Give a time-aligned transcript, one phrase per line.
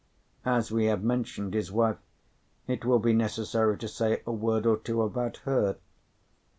[0.47, 1.99] As we have mentioned his wife,
[2.65, 5.77] it will be necessary to say a word or two about her.